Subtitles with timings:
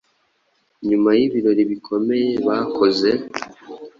[0.89, 3.09] Nyuma y’ibirori bikomeye bakoze